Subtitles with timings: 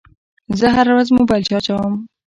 [0.59, 1.93] زه هره ورځ موبایل چارجوم.